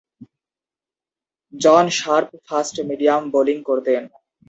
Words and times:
জন 1.53 1.85
Sharp 1.99 2.29
fast medium 2.47 3.23
bowling 3.33 3.57
করতেন। 3.69 4.01